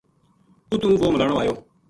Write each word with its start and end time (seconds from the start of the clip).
اُتو 0.71 0.87
وہ 1.01 1.07
ملانو 1.13 1.35
آیو 1.41 1.55